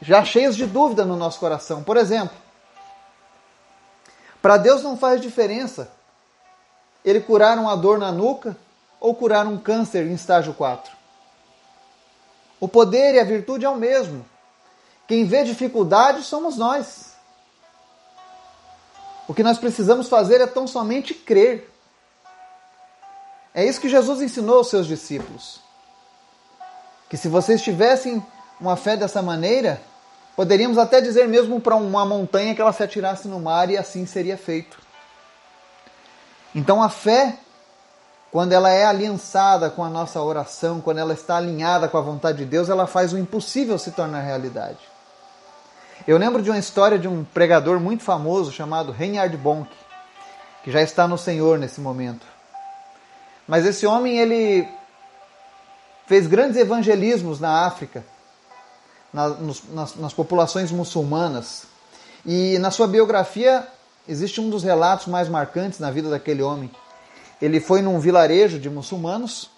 já 0.00 0.22
cheias 0.24 0.54
de 0.54 0.66
dúvida 0.66 1.06
no 1.06 1.16
nosso 1.16 1.40
coração. 1.40 1.82
Por 1.82 1.96
exemplo, 1.96 2.36
para 4.42 4.58
Deus 4.58 4.82
não 4.82 4.96
faz 4.96 5.22
diferença 5.22 5.90
ele 7.02 7.20
curar 7.20 7.58
uma 7.58 7.76
dor 7.76 7.98
na 7.98 8.12
nuca 8.12 8.56
ou 9.00 9.14
curar 9.14 9.46
um 9.46 9.58
câncer 9.58 10.06
em 10.06 10.14
estágio 10.14 10.52
4. 10.54 10.92
O 12.60 12.68
poder 12.68 13.14
e 13.14 13.20
a 13.20 13.24
virtude 13.24 13.64
é 13.64 13.68
o 13.68 13.76
mesmo. 13.76 14.24
Quem 15.06 15.24
vê 15.24 15.44
dificuldade 15.44 16.22
somos 16.22 16.56
nós. 16.56 17.14
O 19.26 19.34
que 19.34 19.42
nós 19.42 19.58
precisamos 19.58 20.08
fazer 20.08 20.40
é 20.40 20.46
tão 20.46 20.66
somente 20.66 21.14
crer. 21.14 21.70
É 23.54 23.64
isso 23.64 23.80
que 23.80 23.88
Jesus 23.88 24.20
ensinou 24.20 24.58
aos 24.58 24.68
seus 24.68 24.86
discípulos. 24.86 25.60
Que 27.08 27.16
se 27.16 27.28
vocês 27.28 27.62
tivessem 27.62 28.24
uma 28.60 28.76
fé 28.76 28.96
dessa 28.96 29.22
maneira, 29.22 29.80
poderíamos 30.36 30.78
até 30.78 31.00
dizer 31.00 31.28
mesmo 31.28 31.60
para 31.60 31.76
uma 31.76 32.04
montanha 32.04 32.54
que 32.54 32.60
ela 32.60 32.72
se 32.72 32.82
atirasse 32.82 33.28
no 33.28 33.40
mar 33.40 33.70
e 33.70 33.76
assim 33.76 34.04
seria 34.06 34.36
feito. 34.36 34.78
Então 36.54 36.82
a 36.82 36.88
fé, 36.88 37.38
quando 38.30 38.52
ela 38.52 38.70
é 38.70 38.84
aliançada 38.84 39.70
com 39.70 39.84
a 39.84 39.88
nossa 39.88 40.20
oração, 40.20 40.80
quando 40.80 40.98
ela 40.98 41.14
está 41.14 41.36
alinhada 41.36 41.88
com 41.88 41.96
a 41.96 42.02
vontade 42.02 42.38
de 42.38 42.44
Deus, 42.44 42.68
ela 42.68 42.86
faz 42.86 43.12
o 43.12 43.18
impossível 43.18 43.78
se 43.78 43.90
tornar 43.90 44.20
realidade. 44.20 44.93
Eu 46.06 46.18
lembro 46.18 46.42
de 46.42 46.50
uma 46.50 46.58
história 46.58 46.98
de 46.98 47.08
um 47.08 47.24
pregador 47.24 47.80
muito 47.80 48.02
famoso 48.02 48.52
chamado 48.52 48.92
Reinhard 48.92 49.34
Bonk, 49.38 49.70
que 50.62 50.70
já 50.70 50.82
está 50.82 51.08
no 51.08 51.16
Senhor 51.16 51.58
nesse 51.58 51.80
momento. 51.80 52.26
Mas 53.48 53.64
esse 53.64 53.86
homem 53.86 54.18
ele 54.18 54.68
fez 56.06 56.26
grandes 56.26 56.58
evangelismos 56.58 57.40
na 57.40 57.64
África, 57.64 58.04
na, 59.14 59.28
nos, 59.28 59.62
nas, 59.70 59.96
nas 59.96 60.12
populações 60.12 60.70
muçulmanas. 60.70 61.64
E 62.26 62.58
na 62.58 62.70
sua 62.70 62.86
biografia 62.86 63.66
existe 64.06 64.42
um 64.42 64.50
dos 64.50 64.62
relatos 64.62 65.06
mais 65.06 65.26
marcantes 65.26 65.78
na 65.78 65.90
vida 65.90 66.10
daquele 66.10 66.42
homem. 66.42 66.70
Ele 67.40 67.60
foi 67.60 67.80
num 67.80 67.98
vilarejo 67.98 68.58
de 68.58 68.68
muçulmanos 68.68 69.50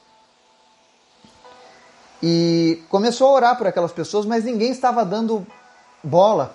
e 2.22 2.84
começou 2.88 3.30
a 3.30 3.32
orar 3.32 3.58
por 3.58 3.66
aquelas 3.66 3.90
pessoas, 3.90 4.24
mas 4.24 4.44
ninguém 4.44 4.70
estava 4.70 5.04
dando 5.04 5.44
bola 6.06 6.54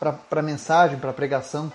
para 0.00 0.18
a 0.30 0.42
mensagem, 0.42 0.98
para 0.98 1.10
a 1.10 1.12
pregação. 1.14 1.70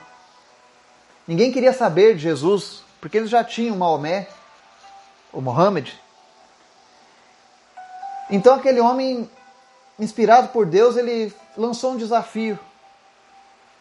Ninguém 1.28 1.52
queria 1.52 1.72
saber 1.72 2.16
de 2.16 2.24
Jesus, 2.24 2.84
porque 3.00 3.18
eles 3.18 3.30
já 3.30 3.44
tinham 3.44 3.78
Maomé, 3.78 4.28
o 5.32 5.40
Mohammed. 5.40 6.02
Então 8.30 8.56
aquele 8.56 8.80
homem, 8.80 9.30
inspirado 10.00 10.48
por 10.48 10.66
Deus, 10.66 10.98
ele 10.98 11.32
lançou 11.56 11.92
um 11.92 11.98
desafio. 11.98 12.58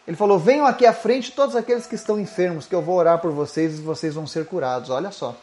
Ele 0.07 0.17
falou: 0.17 0.37
Venham 0.37 0.67
aqui 0.67 0.85
à 0.85 0.93
frente 0.93 1.31
todos 1.31 1.55
aqueles 1.55 1.87
que 1.87 1.95
estão 1.95 2.19
enfermos, 2.19 2.67
que 2.67 2.75
eu 2.75 2.81
vou 2.81 2.95
orar 2.95 3.19
por 3.19 3.31
vocês 3.31 3.79
e 3.79 3.81
vocês 3.81 4.13
vão 4.13 4.27
ser 4.27 4.45
curados. 4.45 4.89
Olha 4.91 5.11
só. 5.11 5.35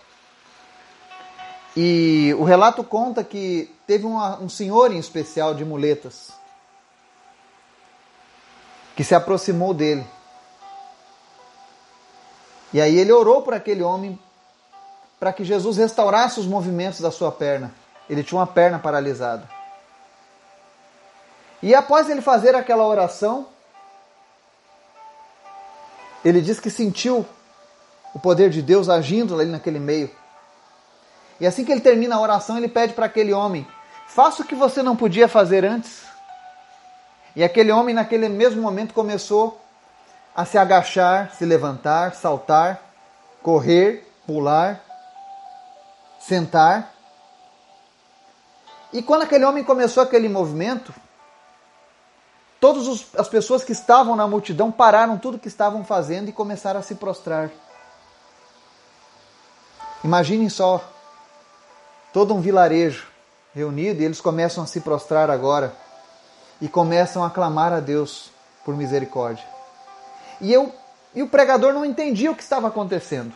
E 1.77 2.35
o 2.39 2.45
relato 2.45 2.85
conta 2.85 3.25
que 3.25 3.73
teve 3.87 4.07
uma, 4.07 4.39
um 4.41 4.49
senhor 4.49 4.93
em 4.93 4.99
especial 4.99 5.55
de 5.55 5.65
muletas 5.65 6.38
que 8.99 9.05
se 9.05 9.15
aproximou 9.15 9.73
dele. 9.73 10.05
E 12.73 12.81
aí 12.81 12.99
ele 12.99 13.13
orou 13.13 13.43
por 13.43 13.55
aquele 13.55 13.81
homem 13.81 14.19
para 15.21 15.33
que 15.33 15.45
Jesus 15.45 15.77
restaurasse 15.77 16.41
os 16.41 16.47
movimentos 16.47 17.01
da 17.01 17.13
sua 17.13 17.31
perna. 17.31 17.73
Ele 18.11 18.25
tinha 18.25 18.41
uma 18.41 18.47
perna 18.49 18.77
paralisada. 18.77 19.49
E 21.63 21.77
após 21.77 22.11
ele 22.11 22.21
fazer 22.21 22.57
aquela 22.57 22.85
oração, 22.89 23.47
ele 26.25 26.41
diz 26.41 26.59
que 26.59 26.69
sentiu 26.69 27.25
o 28.13 28.19
poder 28.19 28.51
de 28.51 28.61
Deus 28.61 28.89
agindo 28.89 29.33
ali 29.33 29.49
naquele 29.49 29.79
meio. 29.79 30.11
E 31.39 31.47
assim 31.47 31.65
que 31.65 31.71
ele 31.71 31.81
termina 31.81 32.17
a 32.17 32.21
oração, 32.21 32.59
ele 32.59 32.67
pede 32.67 32.95
para 32.95 33.07
aquele 33.07 33.33
homem: 33.33 33.65
Faça 34.09 34.43
o 34.43 34.45
que 34.45 34.57
você 34.57 34.83
não 34.83 34.97
podia 34.97 35.29
fazer 35.29 35.65
antes. 35.65 36.03
E 37.39 37.45
aquele 37.45 37.71
homem, 37.71 37.95
naquele 37.95 38.29
mesmo 38.29 38.61
momento, 38.61 38.93
começou 38.93 39.61
a 40.35 40.45
se 40.45 40.59
agachar, 40.59 41.33
se 41.33 41.45
levantar, 41.45 42.17
saltar, 42.17 42.83
correr, 43.41 44.13
pular, 44.27 44.85
sentar. 46.19 46.93
E 48.93 49.01
quando 49.01 49.23
aquele 49.23 49.45
homem 49.45 49.63
começou 49.63 50.03
aquele 50.03 50.29
movimento, 50.29 50.93
todas 52.59 53.07
as 53.17 53.29
pessoas 53.29 53.63
que 53.63 53.71
estavam 53.71 54.17
na 54.17 54.27
multidão 54.27 54.73
pararam 54.73 55.17
tudo 55.17 55.39
que 55.39 55.47
estavam 55.47 55.85
fazendo 55.85 56.29
e 56.29 56.33
começaram 56.33 56.81
a 56.81 56.83
se 56.83 56.97
prostrar. 56.97 57.53
Imaginem 60.03 60.49
só, 60.49 60.83
todo 62.13 62.35
um 62.35 62.41
vilarejo 62.41 63.07
reunido 63.55 64.03
e 64.03 64.05
eles 64.05 64.21
começam 64.21 64.65
a 64.65 64.67
se 64.67 64.81
prostrar 64.81 65.31
agora 65.31 65.73
e 66.61 66.69
começam 66.69 67.25
a 67.25 67.31
clamar 67.31 67.73
a 67.73 67.81
Deus 67.81 68.31
por 68.65 68.77
misericórdia. 68.77 69.45
E 70.41 70.53
eu 70.53 70.73
e 71.15 71.23
o 71.23 71.29
pregador 71.29 71.73
não 71.73 71.85
entendia 71.85 72.31
o 72.31 72.35
que 72.35 72.43
estava 72.43 72.69
acontecendo. 72.69 73.33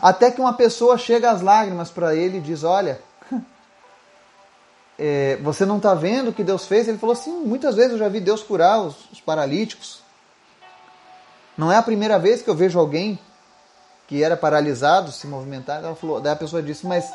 Até 0.00 0.30
que 0.30 0.40
uma 0.40 0.54
pessoa 0.54 0.98
chega 0.98 1.30
às 1.30 1.42
lágrimas 1.42 1.90
para 1.90 2.14
ele 2.14 2.38
e 2.38 2.40
diz: 2.40 2.64
Olha, 2.64 3.00
é, 4.98 5.36
você 5.42 5.64
não 5.64 5.76
está 5.76 5.94
vendo 5.94 6.28
o 6.28 6.32
que 6.32 6.42
Deus 6.42 6.66
fez? 6.66 6.88
Ele 6.88 6.98
falou 6.98 7.12
assim: 7.12 7.44
Muitas 7.44 7.76
vezes 7.76 7.92
eu 7.92 7.98
já 7.98 8.08
vi 8.08 8.20
Deus 8.20 8.42
curar 8.42 8.80
os, 8.80 9.10
os 9.10 9.20
paralíticos. 9.20 10.00
Não 11.56 11.70
é 11.70 11.76
a 11.76 11.82
primeira 11.82 12.18
vez 12.18 12.42
que 12.42 12.48
eu 12.48 12.54
vejo 12.54 12.78
alguém 12.78 13.18
que 14.08 14.22
era 14.22 14.36
paralisado 14.36 15.12
se 15.12 15.26
movimentar. 15.26 15.82
Ela 15.82 15.94
falou, 15.94 16.20
daí 16.20 16.32
a 16.32 16.36
pessoa 16.36 16.62
disse: 16.62 16.86
Mas 16.86 17.10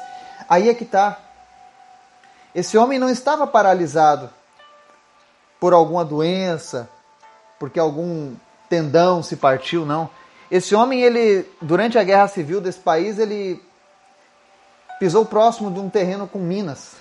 aí 0.47 0.69
é 0.69 0.73
que 0.73 0.83
está. 0.83 1.19
Esse 2.57 2.75
homem 2.75 2.97
não 2.97 3.07
estava 3.07 3.45
paralisado 3.45 4.31
por 5.59 5.73
alguma 5.73 6.03
doença, 6.03 6.89
porque 7.59 7.79
algum 7.79 8.33
tendão 8.67 9.21
se 9.21 9.35
partiu, 9.35 9.85
não. 9.85 10.09
Esse 10.49 10.73
homem, 10.73 11.03
ele 11.03 11.47
durante 11.61 11.99
a 11.99 12.03
guerra 12.03 12.27
civil 12.27 12.59
desse 12.59 12.79
país, 12.79 13.19
ele 13.19 13.63
pisou 14.99 15.23
próximo 15.23 15.69
de 15.69 15.79
um 15.79 15.87
terreno 15.87 16.27
com 16.27 16.39
minas. 16.39 16.95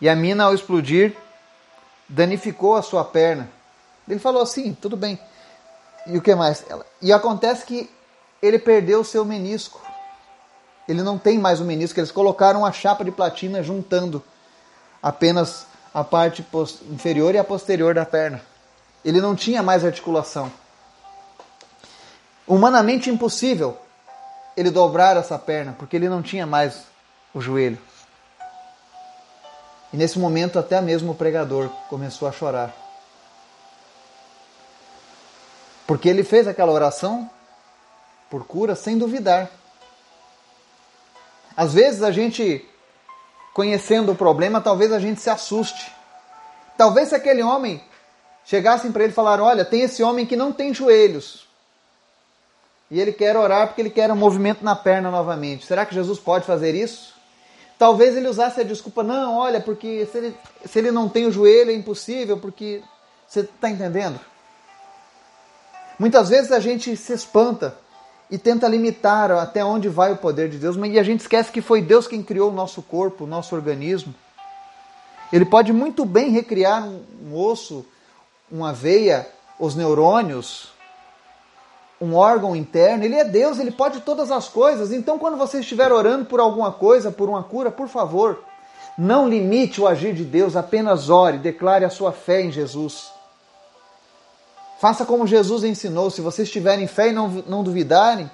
E 0.00 0.08
a 0.08 0.16
mina, 0.16 0.46
ao 0.46 0.54
explodir, 0.54 1.16
danificou 2.08 2.74
a 2.74 2.82
sua 2.82 3.04
perna. 3.04 3.48
Ele 4.08 4.18
falou 4.18 4.42
assim: 4.42 4.74
tudo 4.74 4.96
bem. 4.96 5.16
E 6.08 6.18
o 6.18 6.20
que 6.20 6.34
mais? 6.34 6.64
E 7.00 7.12
acontece 7.12 7.64
que 7.64 7.88
ele 8.42 8.58
perdeu 8.58 8.98
o 8.98 9.04
seu 9.04 9.24
menisco. 9.24 9.80
Ele 10.88 11.02
não 11.02 11.18
tem 11.18 11.38
mais 11.38 11.60
o 11.60 11.64
menisco. 11.64 11.98
Eles 11.98 12.12
colocaram 12.12 12.60
uma 12.60 12.72
chapa 12.72 13.04
de 13.04 13.10
platina 13.10 13.62
juntando 13.62 14.22
apenas 15.02 15.66
a 15.92 16.02
parte 16.02 16.44
inferior 16.90 17.34
e 17.34 17.38
a 17.38 17.44
posterior 17.44 17.94
da 17.94 18.04
perna. 18.04 18.42
Ele 19.04 19.20
não 19.20 19.34
tinha 19.34 19.62
mais 19.62 19.84
articulação. 19.84 20.50
Humanamente 22.46 23.10
impossível 23.10 23.78
ele 24.56 24.70
dobrar 24.70 25.16
essa 25.16 25.38
perna, 25.38 25.74
porque 25.78 25.96
ele 25.96 26.08
não 26.08 26.22
tinha 26.22 26.46
mais 26.46 26.82
o 27.32 27.40
joelho. 27.40 27.78
E 29.92 29.96
nesse 29.96 30.18
momento, 30.18 30.58
até 30.58 30.80
mesmo 30.80 31.12
o 31.12 31.14
pregador 31.14 31.68
começou 31.88 32.26
a 32.26 32.32
chorar. 32.32 32.74
Porque 35.86 36.08
ele 36.08 36.24
fez 36.24 36.48
aquela 36.48 36.72
oração 36.72 37.30
por 38.30 38.44
cura 38.44 38.74
sem 38.74 38.98
duvidar. 38.98 39.50
Às 41.56 41.72
vezes 41.74 42.02
a 42.02 42.10
gente, 42.10 42.64
conhecendo 43.52 44.12
o 44.12 44.16
problema, 44.16 44.60
talvez 44.60 44.92
a 44.92 44.98
gente 44.98 45.20
se 45.20 45.30
assuste. 45.30 45.92
Talvez 46.76 47.10
se 47.10 47.14
aquele 47.14 47.42
homem 47.42 47.82
chegassem 48.44 48.90
para 48.90 49.04
ele 49.04 49.12
e 49.12 49.14
falaram: 49.14 49.44
Olha, 49.44 49.64
tem 49.64 49.82
esse 49.82 50.02
homem 50.02 50.26
que 50.26 50.36
não 50.36 50.52
tem 50.52 50.74
joelhos. 50.74 51.46
E 52.90 53.00
ele 53.00 53.12
quer 53.12 53.36
orar 53.36 53.68
porque 53.68 53.80
ele 53.80 53.90
quer 53.90 54.10
um 54.10 54.16
movimento 54.16 54.64
na 54.64 54.76
perna 54.76 55.10
novamente. 55.10 55.66
Será 55.66 55.86
que 55.86 55.94
Jesus 55.94 56.18
pode 56.18 56.44
fazer 56.44 56.74
isso? 56.74 57.14
Talvez 57.78 58.16
ele 58.16 58.28
usasse 58.28 58.60
a 58.60 58.64
desculpa: 58.64 59.02
Não, 59.02 59.36
olha, 59.36 59.60
porque 59.60 60.06
se 60.06 60.18
ele, 60.18 60.36
se 60.64 60.78
ele 60.78 60.90
não 60.90 61.08
tem 61.08 61.26
o 61.26 61.32
joelho 61.32 61.70
é 61.70 61.74
impossível, 61.74 62.38
porque. 62.38 62.82
Você 63.26 63.40
está 63.40 63.70
entendendo? 63.70 64.20
Muitas 65.98 66.28
vezes 66.28 66.52
a 66.52 66.60
gente 66.60 66.94
se 66.96 67.12
espanta 67.12 67.76
e 68.30 68.38
tenta 68.38 68.68
limitar 68.68 69.30
até 69.30 69.64
onde 69.64 69.88
vai 69.88 70.12
o 70.12 70.16
poder 70.16 70.48
de 70.48 70.58
Deus, 70.58 70.76
mas 70.76 70.96
a 70.96 71.02
gente 71.02 71.20
esquece 71.20 71.52
que 71.52 71.60
foi 71.60 71.82
Deus 71.82 72.06
quem 72.06 72.22
criou 72.22 72.50
o 72.50 72.54
nosso 72.54 72.82
corpo, 72.82 73.24
o 73.24 73.26
nosso 73.26 73.54
organismo. 73.54 74.14
Ele 75.32 75.44
pode 75.44 75.72
muito 75.72 76.04
bem 76.04 76.30
recriar 76.30 76.86
um 76.86 77.36
osso, 77.36 77.84
uma 78.50 78.72
veia, 78.72 79.26
os 79.58 79.74
neurônios, 79.74 80.72
um 82.00 82.14
órgão 82.14 82.54
interno. 82.54 83.04
Ele 83.04 83.16
é 83.16 83.24
Deus, 83.24 83.58
ele 83.58 83.70
pode 83.70 84.00
todas 84.00 84.30
as 84.30 84.48
coisas. 84.48 84.92
Então, 84.92 85.18
quando 85.18 85.36
você 85.36 85.60
estiver 85.60 85.92
orando 85.92 86.26
por 86.26 86.40
alguma 86.40 86.72
coisa, 86.72 87.10
por 87.10 87.28
uma 87.28 87.42
cura, 87.42 87.70
por 87.70 87.88
favor, 87.88 88.44
não 88.96 89.28
limite 89.28 89.80
o 89.80 89.88
agir 89.88 90.14
de 90.14 90.24
Deus, 90.24 90.54
apenas 90.54 91.10
ore, 91.10 91.38
declare 91.38 91.84
a 91.84 91.90
sua 91.90 92.12
fé 92.12 92.42
em 92.42 92.52
Jesus. 92.52 93.10
Faça 94.84 95.06
como 95.06 95.26
Jesus 95.26 95.64
ensinou: 95.64 96.10
se 96.10 96.20
vocês 96.20 96.50
tiverem 96.50 96.86
fé 96.86 97.08
e 97.08 97.12
não, 97.12 97.28
não 97.46 97.64
duvidarem, 97.64 98.30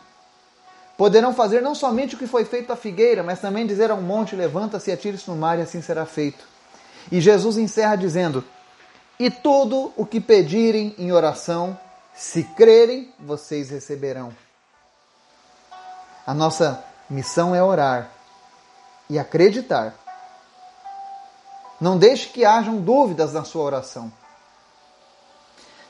poderão 0.99 1.33
fazer 1.33 1.61
não 1.61 1.76
somente 1.76 2.16
o 2.16 2.19
que 2.19 2.26
foi 2.26 2.45
feito 2.45 2.73
à 2.73 2.76
figueira, 2.76 3.23
mas 3.23 3.40
também 3.40 3.64
dizer 3.64 3.88
a 3.88 3.95
um 3.95 4.02
monte: 4.02 4.35
levanta-se 4.35 4.90
e 4.90 4.92
atire-se 4.92 5.30
no 5.30 5.37
mar, 5.37 5.61
e 5.61 5.62
assim 5.62 5.80
será 5.80 6.04
feito. 6.04 6.45
E 7.12 7.21
Jesus 7.21 7.57
encerra 7.57 7.95
dizendo: 7.95 8.42
E 9.16 9.30
tudo 9.30 9.92
o 9.97 10.04
que 10.04 10.21
pedirem 10.21 10.92
em 10.99 11.12
oração, 11.12 11.78
se 12.16 12.42
crerem, 12.42 13.14
vocês 13.21 13.71
receberão. 13.71 14.35
A 16.26 16.35
nossa 16.35 16.83
missão 17.09 17.54
é 17.54 17.62
orar 17.62 18.11
e 19.09 19.21
acreditar. 19.21 19.95
Não 21.80 21.97
deixe 21.97 22.28
que 22.28 22.45
hajam 22.45 22.78
dúvidas 22.78 23.33
na 23.33 23.45
sua 23.45 23.62
oração. 23.62 24.12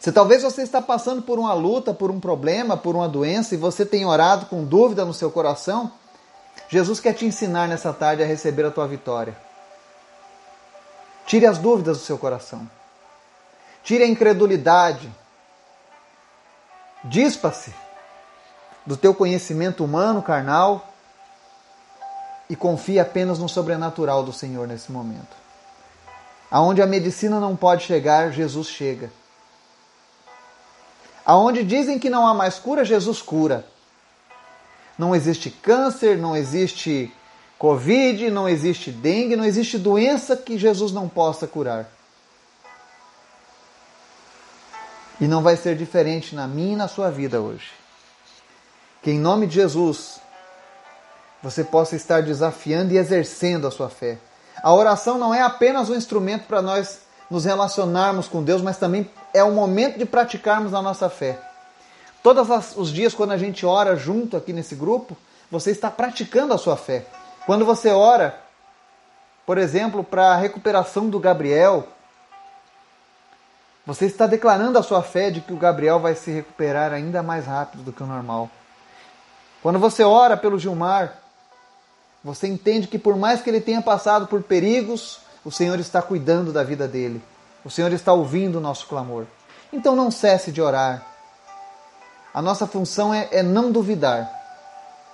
Se 0.01 0.11
talvez 0.11 0.43
você 0.43 0.63
está 0.63 0.81
passando 0.81 1.21
por 1.21 1.39
uma 1.39 1.53
luta, 1.53 1.93
por 1.93 2.11
um 2.11 2.19
problema, 2.19 2.75
por 2.75 2.97
uma 2.97 3.07
doença 3.07 3.55
e 3.55 3.59
você 3.59 3.85
tem 3.85 4.07
orado 4.07 4.47
com 4.47 4.65
dúvida 4.65 5.05
no 5.05 5.13
seu 5.13 5.31
coração, 5.31 5.93
Jesus 6.71 6.99
quer 7.01 7.13
te 7.13 7.27
ensinar 7.27 7.69
nessa 7.69 7.93
tarde 7.93 8.23
a 8.23 8.27
receber 8.27 8.65
a 8.65 8.71
tua 8.71 8.89
vitória. 8.89 9.37
Tire 11.27 11.45
as 11.45 11.59
dúvidas 11.59 11.99
do 11.99 12.03
seu 12.03 12.17
coração. 12.17 12.69
Tire 13.85 14.03
a 14.03 14.09
incredulidade. 14.09 15.13
Dispa-se 17.05 17.75
do 18.87 18.97
teu 18.97 19.15
conhecimento 19.15 19.85
humano, 19.85 20.23
carnal, 20.23 20.89
e 22.49 22.57
confie 22.57 22.99
apenas 22.99 23.39
no 23.39 23.51
sobrenatural 23.51 24.23
do 24.23 24.33
Senhor 24.33 24.67
nesse 24.67 24.91
momento. 24.91 25.37
Aonde 26.51 26.81
a 26.81 26.87
medicina 26.87 27.39
não 27.39 27.55
pode 27.55 27.85
chegar, 27.85 28.33
Jesus 28.33 28.67
chega. 28.67 29.20
Aonde 31.25 31.65
dizem 31.65 31.99
que 31.99 32.11
não 32.11 32.27
há 32.27 32.35
mais 32.35 32.59
cura, 32.59 32.85
Jesus 32.85 33.21
cura. 33.21 33.67
Não 34.99 35.15
existe 35.15 35.51
câncer, 35.51 36.19
não 36.19 36.37
existe 36.37 37.13
Covid, 37.59 38.31
não 38.31 38.49
existe 38.49 38.91
dengue, 38.91 39.37
não 39.37 39.45
existe 39.45 39.79
doença 39.79 40.37
que 40.37 40.59
Jesus 40.59 40.93
não 40.93 41.09
possa 41.09 41.47
curar. 41.47 41.91
E 45.21 45.29
não 45.29 45.43
vai 45.43 45.57
ser 45.57 45.77
diferente 45.77 46.35
na 46.35 46.49
minha 46.49 46.73
e 46.73 46.77
na 46.77 46.89
sua 46.89 47.11
vida 47.11 47.41
hoje. 47.41 47.71
Que 49.03 49.11
em 49.11 49.19
nome 49.19 49.47
de 49.47 49.57
Jesus 49.57 50.21
você 51.43 51.63
possa 51.63 51.97
estar 51.97 52.23
desafiando 52.23 52.93
e 52.93 52.99
exercendo 52.99 53.67
a 53.67 53.71
sua 53.71 53.91
fé. 53.91 54.19
A 54.63 54.73
oração 54.73 55.19
não 55.19 55.35
é 55.35 55.43
apenas 55.43 55.89
um 55.89 55.95
instrumento 55.95 56.47
para 56.47 56.61
nós 56.61 57.01
nos 57.31 57.45
relacionarmos 57.45 58.27
com 58.27 58.43
Deus, 58.43 58.61
mas 58.61 58.77
também 58.77 59.09
é 59.33 59.45
o 59.45 59.53
momento 59.53 59.99
de 59.99 60.05
praticarmos 60.05 60.75
a 60.75 60.83
nossa 60.83 61.09
fé. 61.09 61.39
Todos 62.23 62.77
os 62.77 62.93
dias, 62.93 63.15
quando 63.15 63.31
a 63.33 63.39
gente 63.39 63.65
ora 63.65 63.97
junto 63.97 64.37
aqui 64.37 64.53
nesse 64.53 64.75
grupo, 64.75 65.17
você 65.51 65.71
está 65.71 65.91
praticando 65.91 66.53
a 66.53 66.59
sua 66.59 66.77
fé. 66.77 67.07
Quando 67.47 67.65
você 67.65 67.91
ora, 67.91 68.39
por 69.47 69.57
exemplo, 69.57 70.05
para 70.05 70.33
a 70.33 70.37
recuperação 70.37 71.09
do 71.09 71.19
Gabriel, 71.19 71.87
você 73.87 74.07
está 74.07 74.27
declarando 74.27 74.79
a 74.79 74.83
sua 74.83 75.03
fé 75.03 75.31
de 75.31 75.41
que 75.41 75.53
o 75.53 75.57
Gabriel 75.57 75.99
vai 75.99 76.15
se 76.15 76.31
recuperar 76.31 76.93
ainda 76.93 77.23
mais 77.23 77.47
rápido 77.47 77.83
do 77.83 77.93
que 77.93 78.03
o 78.03 78.07
normal. 78.07 78.51
Quando 79.63 79.79
você 79.79 80.05
ora 80.05 80.37
pelo 80.37 80.59
Gilmar, 80.59 81.19
você 82.23 82.47
entende 82.47 82.87
que 82.87 82.99
por 82.99 83.17
mais 83.17 83.41
que 83.41 83.49
ele 83.49 83.61
tenha 83.61 83.81
passado 83.81 84.27
por 84.27 84.43
perigos, 84.43 85.21
o 85.45 85.51
Senhor 85.51 85.79
está 85.79 86.03
cuidando 86.03 86.53
da 86.53 86.63
vida 86.63 86.87
dele. 86.87 87.23
O 87.65 87.71
Senhor 87.71 87.93
está 87.93 88.13
ouvindo 88.13 88.57
o 88.57 88.61
nosso 88.61 88.87
clamor. 88.87 89.27
Então 89.73 89.95
não 89.95 90.11
cesse 90.11 90.51
de 90.53 90.61
orar. 90.61 91.07
A 92.33 92.41
nossa 92.41 92.67
função 92.67 93.13
é, 93.13 93.29
é 93.33 93.43
não 93.43 93.73
duvidar 93.73 94.31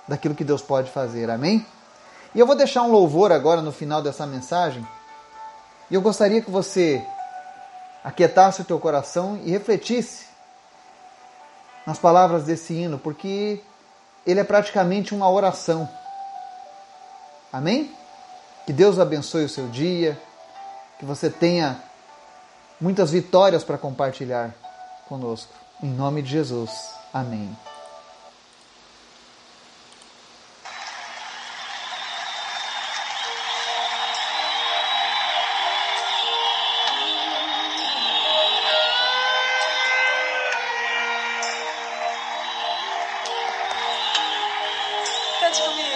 daquilo 0.07 0.35
que 0.35 0.43
Deus 0.43 0.61
pode 0.61 0.89
fazer. 0.91 1.29
Amém? 1.29 1.65
E 2.33 2.39
eu 2.39 2.45
vou 2.45 2.55
deixar 2.55 2.83
um 2.83 2.91
louvor 2.91 3.31
agora 3.31 3.61
no 3.61 3.71
final 3.71 4.01
dessa 4.01 4.25
mensagem. 4.25 4.85
E 5.89 5.95
eu 5.95 6.01
gostaria 6.01 6.41
que 6.41 6.51
você 6.51 7.03
aquietasse 8.03 8.61
o 8.61 8.65
teu 8.65 8.79
coração 8.79 9.39
e 9.43 9.51
refletisse 9.51 10.27
nas 11.85 11.97
palavras 11.97 12.43
desse 12.43 12.73
hino, 12.73 12.99
porque 12.99 13.61
ele 14.25 14.39
é 14.39 14.43
praticamente 14.43 15.15
uma 15.15 15.29
oração. 15.29 15.89
Amém? 17.51 17.91
Que 18.67 18.73
Deus 18.73 18.99
abençoe 18.99 19.45
o 19.45 19.49
seu 19.49 19.69
dia, 19.69 20.21
que 20.99 21.05
você 21.05 21.29
tenha 21.29 21.81
muitas 22.81 23.11
vitórias 23.11 23.63
para 23.63 23.77
compartilhar 23.77 24.53
conosco. 25.07 25.53
Em 25.81 25.87
nome 25.87 26.21
de 26.21 26.31
Jesus. 26.31 26.69
Amém. 27.13 27.55
That's 45.39 45.59
for 45.61 45.73
me. 45.77 45.86